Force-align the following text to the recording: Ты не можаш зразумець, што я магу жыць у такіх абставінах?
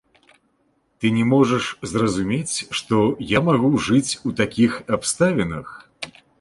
Ты 1.03 1.07
не 1.17 1.23
можаш 1.33 1.65
зразумець, 1.91 2.55
што 2.81 2.97
я 3.37 3.43
магу 3.53 3.71
жыць 3.91 4.19
у 4.31 4.35
такіх 4.43 4.83
абставінах? 4.99 5.79